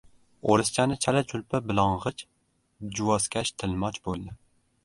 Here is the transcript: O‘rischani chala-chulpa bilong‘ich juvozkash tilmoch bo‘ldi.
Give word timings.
O‘rischani 0.53 0.97
chala-chulpa 1.05 1.61
bilong‘ich 1.71 2.25
juvozkash 3.01 3.55
tilmoch 3.65 4.05
bo‘ldi. 4.09 4.35